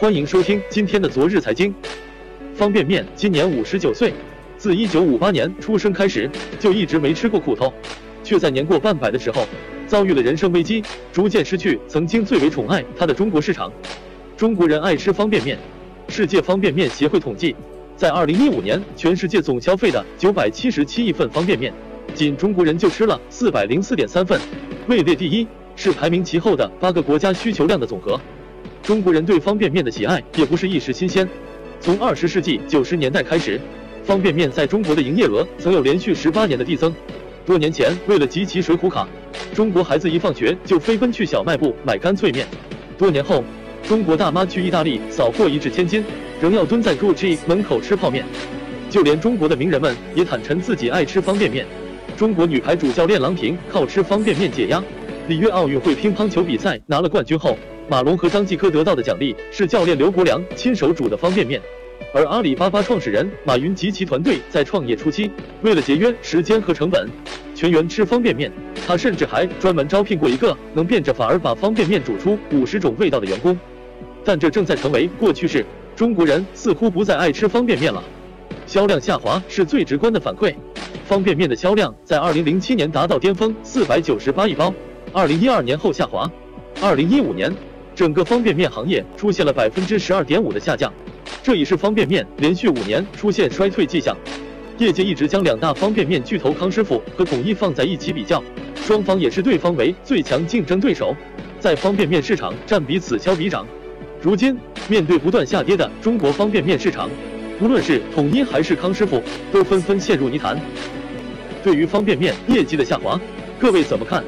[0.00, 1.74] 欢迎收听今天的昨日财经。
[2.54, 4.14] 方便面今年五十九岁，
[4.56, 6.26] 自一九五八年出生开始
[6.58, 7.70] 就一直没吃过苦头，
[8.24, 9.46] 却在年过半百的时候
[9.86, 10.82] 遭遇了人生危机，
[11.12, 13.70] 逐渐失去曾经最为宠爱他的中国市场。
[14.38, 15.58] 中国人爱吃方便面。
[16.08, 17.54] 世界方便面协会统计，
[17.94, 21.74] 在二零一五年，全世界总消费的九百七十七亿份方便面，
[22.14, 24.40] 仅中国人就吃了四百零四点三份，
[24.88, 25.46] 位列第一，
[25.76, 28.18] 是排名其后的八个国家需求量的总和。
[28.82, 31.28] 中国人对方便面的喜爱也不是一时新鲜，
[31.80, 33.60] 从二十世纪九十年代开始，
[34.02, 36.92] 方便面在中国的营业额曾有连续十八年的递增。
[37.44, 39.06] 多年前，为了集齐水浒卡，
[39.54, 42.46] 中国孩子一放学就飞奔去小卖部买干脆面。
[42.98, 43.44] 多年后，
[43.86, 46.04] 中国大妈去意大利扫货一掷千金，
[46.40, 48.24] 仍要蹲在 Gucci 门口吃泡面。
[48.88, 51.64] 就连中国的名人们也坦诚自己爱吃方便面。
[52.16, 54.82] 中国女排主教练郎平靠吃方便面解压。
[55.28, 57.56] 里约奥运会乒乓球比赛拿了冠军后。
[57.90, 61.60] 马龙和张继科得到的奖励是教练刘国梁亲手煮的方便面，
[62.14, 65.28] 而阿里巴巴创始人马云及其团队在创业初期，
[65.62, 67.10] 为了节约时间和成本，
[67.52, 68.48] 全员吃方便面。
[68.86, 73.58] 他甚至还专门招聘过一个能变着法儿把方便面煮出五十种味道的员工。
[74.24, 78.00] 但这正在成为过去式，中国人似乎不再爱吃方便面了。
[78.68, 80.54] 销量下滑是最直观的反馈，
[81.06, 84.72] 方便面的销量在二零零七年达到巅峰四百九十八亿包，
[85.12, 86.30] 二零一二年后下滑，
[86.80, 87.52] 二零一五年。
[87.94, 90.92] 整个方便面行业出现了百分之十二点五的下降，
[91.42, 94.16] 这已是方便面连续五年出现衰退迹象。
[94.78, 98.42] 业界一直将两大方便面巨头康师傅和统一放在一起比较，
[98.74, 101.14] 双方也视对方为最强竞争对手，
[101.58, 103.66] 在方便面市场占比此消彼长。
[104.22, 104.56] 如今
[104.88, 107.10] 面对不断下跌的中国方便面市场，
[107.60, 110.58] 无论是统一还是康师傅，都纷纷陷入泥潭。
[111.62, 113.20] 对于方便面业绩的下滑，
[113.58, 114.24] 各位怎么看？